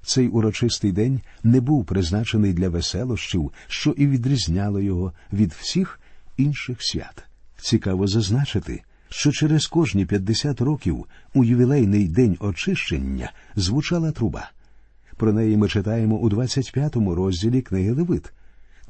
Цей 0.05 0.27
урочистий 0.27 0.91
день 0.91 1.21
не 1.43 1.61
був 1.61 1.85
призначений 1.85 2.53
для 2.53 2.69
веселощів, 2.69 3.51
що 3.67 3.91
і 3.91 4.07
відрізняло 4.07 4.79
його 4.79 5.13
від 5.33 5.53
всіх 5.53 5.99
інших 6.37 6.77
свят. 6.81 7.23
Цікаво 7.57 8.07
зазначити, 8.07 8.83
що 9.09 9.31
через 9.31 9.67
кожні 9.67 10.05
50 10.05 10.61
років 10.61 11.05
у 11.33 11.43
ювілейний 11.43 12.07
день 12.07 12.37
очищення 12.39 13.31
звучала 13.55 14.11
труба. 14.11 14.51
Про 15.21 15.33
неї 15.33 15.57
ми 15.57 15.67
читаємо 15.67 16.15
у 16.15 16.29
25-му 16.29 17.15
розділі 17.15 17.61
книги 17.61 17.91
Левит. 17.91 18.33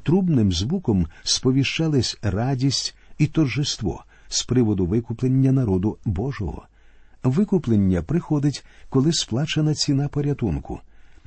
Трубним 0.02 0.52
звуком 0.52 1.06
сповіщались 1.22 2.18
радість 2.22 2.94
і 3.18 3.26
торжество 3.26 4.04
з 4.28 4.42
приводу 4.42 4.86
викуплення 4.86 5.52
народу 5.52 5.98
Божого. 6.04 6.66
Викуплення 7.22 8.02
приходить, 8.02 8.64
коли 8.88 9.12
сплачена 9.12 9.74
ціна 9.74 10.08
порятунку. 10.08 10.80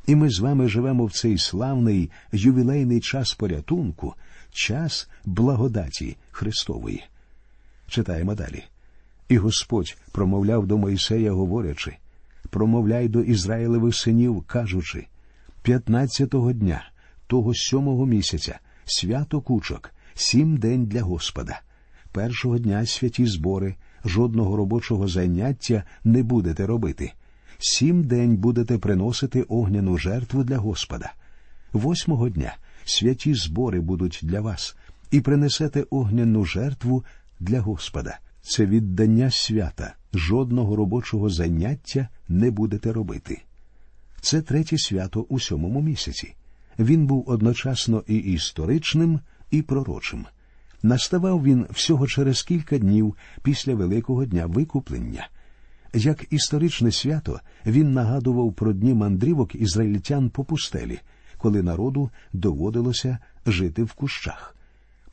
І 0.07 0.15
ми 0.15 0.29
з 0.29 0.39
вами 0.39 0.69
живемо 0.69 1.05
в 1.05 1.11
цей 1.11 1.37
славний 1.37 2.11
ювілейний 2.31 3.01
час 3.01 3.33
порятунку, 3.33 4.13
час 4.51 5.09
благодаті 5.25 6.17
Христової. 6.31 7.03
Читаємо 7.87 8.35
далі. 8.35 8.63
І 9.29 9.37
Господь 9.37 9.97
промовляв 10.11 10.67
до 10.67 10.77
Мойсея, 10.77 11.31
говорячи 11.31 11.97
промовляй 12.49 13.07
до 13.07 13.21
Ізраїлевих 13.21 13.95
синів, 13.95 14.43
кажучи 14.47 15.07
п'ятнадцятого 15.61 16.53
дня, 16.53 16.83
того 17.27 17.53
сьомого 17.55 18.05
місяця, 18.05 18.59
свято 18.85 19.41
кучок, 19.41 19.91
сім 20.13 20.57
день 20.57 20.85
для 20.85 21.01
Господа. 21.01 21.61
Першого 22.11 22.57
дня 22.57 22.85
святі 22.85 23.25
збори, 23.25 23.75
жодного 24.05 24.55
робочого 24.55 25.07
заняття 25.07 25.83
не 26.03 26.23
будете 26.23 26.65
робити. 26.65 27.13
Сім 27.59 28.03
день 28.03 28.37
будете 28.37 28.77
приносити 28.77 29.41
огняну 29.41 29.97
жертву 29.97 30.43
для 30.43 30.57
Господа. 30.57 31.13
Восьмого 31.73 32.29
дня 32.29 32.55
святі 32.85 33.33
збори 33.33 33.79
будуть 33.81 34.19
для 34.23 34.41
вас, 34.41 34.75
і 35.11 35.21
принесете 35.21 35.85
огняну 35.89 36.45
жертву 36.45 37.03
для 37.39 37.61
Господа. 37.61 38.19
Це 38.41 38.65
віддання 38.65 39.31
свята, 39.31 39.95
жодного 40.17 40.75
робочого 40.75 41.29
заняття 41.29 42.07
не 42.27 42.51
будете 42.51 42.93
робити. 42.93 43.41
Це 44.21 44.41
третє 44.41 44.77
свято 44.77 45.21
у 45.21 45.39
сьомому 45.39 45.81
місяці. 45.81 46.35
Він 46.79 47.05
був 47.07 47.23
одночасно 47.27 48.03
і 48.07 48.17
історичним, 48.17 49.19
і 49.51 49.61
пророчим. 49.61 50.25
Наставав 50.83 51.43
він 51.43 51.65
всього 51.69 52.07
через 52.07 52.43
кілька 52.43 52.77
днів 52.77 53.15
після 53.43 53.75
Великого 53.75 54.25
дня 54.25 54.45
викуплення. 54.45 55.27
Як 55.93 56.25
історичне 56.33 56.91
свято 56.91 57.39
він 57.65 57.93
нагадував 57.93 58.53
про 58.53 58.73
дні 58.73 58.93
мандрівок 58.93 59.55
ізраїльтян 59.55 60.29
по 60.29 60.43
пустелі, 60.43 60.99
коли 61.37 61.63
народу 61.63 62.09
доводилося 62.33 63.17
жити 63.45 63.83
в 63.83 63.93
кущах. 63.93 64.54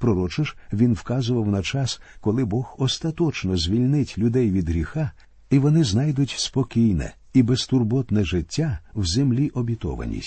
Пророче 0.03 0.45
ж 0.45 0.57
він 0.73 0.93
вказував 0.93 1.49
на 1.49 1.63
час, 1.63 2.01
коли 2.21 2.45
Бог 2.45 2.77
остаточно 2.79 3.57
звільнить 3.57 4.19
людей 4.19 4.51
від 4.51 4.69
гріха, 4.69 5.11
і 5.51 5.59
вони 5.59 5.85
знайдуть 5.85 6.35
спокійне 6.39 7.15
і 7.35 7.43
безтурботне 7.43 8.25
життя 8.25 8.79
в 8.95 9.07
землі 9.07 9.49
обітованій. 9.49 10.23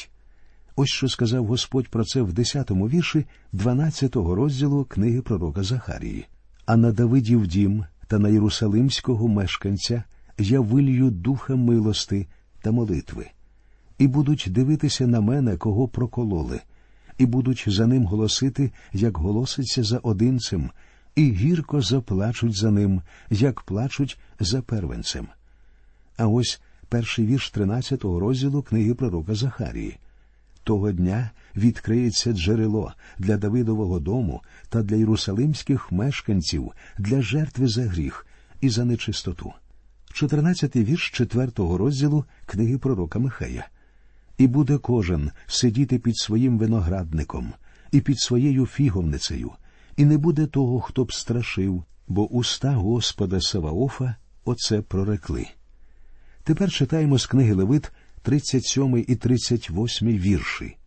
Ось 0.75 0.89
що 0.89 1.09
сказав 1.09 1.45
Господь 1.45 1.87
про 1.87 2.03
це 2.03 2.21
в 2.21 2.29
10-му 2.29 2.89
вірші 2.89 3.25
12-го 3.53 4.35
розділу 4.35 4.85
книги 4.85 5.21
пророка 5.21 5.63
Захарії. 5.63 6.25
А 6.65 6.77
на 6.77 6.91
Давидів 6.91 7.47
дім 7.47 7.85
та 8.07 8.19
на 8.19 8.29
Єрусалимського 8.29 9.27
мешканця 9.27 10.03
я 10.37 10.59
вилью 10.59 11.11
духа 11.11 11.55
милости 11.55 12.27
та 12.61 12.71
молитви, 12.71 13.27
і 13.97 14.07
будуть 14.07 14.47
дивитися 14.49 15.07
на 15.07 15.21
мене, 15.21 15.57
кого 15.57 15.87
прокололи, 15.87 16.61
і 17.17 17.25
будуть 17.25 17.63
за 17.67 17.87
ним 17.87 18.05
голосити, 18.05 18.71
як 18.93 19.17
голоситься 19.17 19.83
за 19.83 19.97
одинцем, 19.97 20.71
і 21.15 21.31
гірко 21.31 21.81
заплачуть 21.81 22.57
за 22.57 22.71
ним, 22.71 23.01
як 23.29 23.61
плачуть 23.61 24.19
за 24.39 24.61
первенцем. 24.61 25.27
А 26.17 26.27
ось 26.27 26.61
перший 26.89 27.25
вірш 27.25 27.53
13-го 27.53 28.19
розділу 28.19 28.61
книги 28.61 28.93
пророка 28.93 29.35
Захарії. 29.35 29.97
Того 30.63 30.91
дня 30.91 31.31
відкриється 31.55 32.33
джерело 32.33 32.93
для 33.17 33.37
Давидового 33.37 33.99
дому 33.99 34.41
та 34.69 34.83
для 34.83 34.95
єрусалимських 34.95 35.91
мешканців 35.91 36.71
для 36.97 37.21
жертви 37.21 37.67
за 37.67 37.83
гріх 37.83 38.27
і 38.61 38.69
за 38.69 38.85
нечистоту. 38.85 39.53
14-й 40.13 40.83
вірш 40.83 41.21
4-го 41.21 41.77
розділу 41.77 42.25
книги 42.45 42.77
пророка 42.77 43.19
Михея. 43.19 43.67
І 44.37 44.47
буде 44.47 44.77
кожен 44.77 45.31
сидіти 45.47 45.99
під 45.99 46.17
своїм 46.17 46.57
виноградником 46.57 47.53
і 47.91 48.01
під 48.01 48.19
своєю 48.19 48.65
фіговницею, 48.65 49.51
і 49.97 50.05
не 50.05 50.17
буде 50.17 50.45
того, 50.45 50.81
хто 50.81 51.03
б 51.05 51.13
страшив, 51.13 51.83
бо 52.07 52.27
уста 52.27 52.75
Господа 52.75 53.41
Саваофа 53.41 54.15
оце 54.45 54.81
прорекли. 54.81 55.47
Тепер 56.43 56.71
читаємо 56.71 57.19
з 57.19 57.25
книги 57.25 57.53
Левит 57.53 57.91
37 58.21 59.05
і 59.07 59.15
38 59.15 60.07
вірші. 60.07 60.77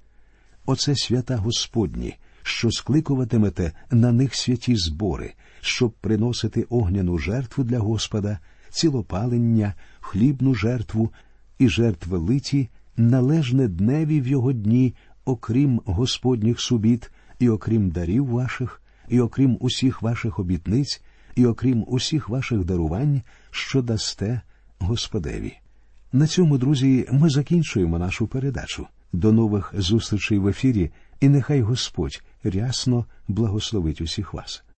Оце 0.66 0.96
свята 0.96 1.36
Господні, 1.36 2.16
що 2.42 2.70
скликуватимете 2.70 3.72
на 3.90 4.12
них 4.12 4.34
святі 4.34 4.76
збори, 4.76 5.34
щоб 5.60 5.92
приносити 5.92 6.62
огняну 6.62 7.18
жертву 7.18 7.64
для 7.64 7.78
Господа, 7.78 8.38
цілопалення, 8.70 9.74
хлібну 10.00 10.54
жертву 10.54 11.12
і 11.58 11.68
жертви 11.68 12.18
литі, 12.18 12.68
належне 12.98 13.68
дневі 13.68 14.20
в 14.20 14.26
його 14.26 14.52
дні, 14.52 14.94
окрім 15.24 15.80
Господніх 15.84 16.60
субіт, 16.60 17.10
і 17.38 17.48
окрім 17.48 17.90
дарів 17.90 18.26
ваших, 18.26 18.82
і 19.08 19.20
окрім 19.20 19.56
усіх 19.60 20.02
ваших 20.02 20.38
обітниць, 20.38 21.02
і 21.34 21.46
окрім 21.46 21.84
усіх 21.88 22.28
ваших 22.28 22.64
дарувань, 22.64 23.22
що 23.50 23.82
дасте 23.82 24.40
Господеві. 24.78 25.52
На 26.12 26.26
цьому, 26.26 26.58
друзі, 26.58 27.06
ми 27.12 27.30
закінчуємо 27.30 27.98
нашу 27.98 28.26
передачу. 28.26 28.86
До 29.12 29.32
нових 29.32 29.74
зустрічей 29.76 30.38
в 30.38 30.48
ефірі, 30.48 30.90
і 31.20 31.28
нехай 31.28 31.60
Господь 31.60 32.22
рясно 32.44 33.06
благословить 33.28 34.00
усіх 34.00 34.34
вас. 34.34 34.64